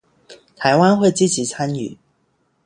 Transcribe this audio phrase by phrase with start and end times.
[0.57, 1.99] 臺灣會積極參與